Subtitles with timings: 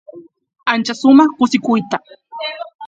[0.71, 1.97] ancha sumaq kusikuyta